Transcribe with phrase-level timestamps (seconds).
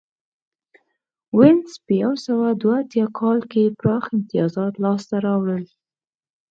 [1.37, 5.65] وینز په یو سوه دوه اتیا کال کې پراخ امتیازات لاسته راوړل